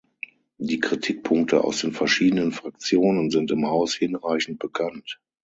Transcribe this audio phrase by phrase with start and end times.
[0.57, 5.21] Die Kritikpunkte aus den verschiedenen Fraktionen sind im Haus hinreichend bekannt.